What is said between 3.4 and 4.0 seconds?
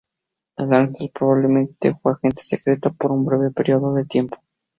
periodo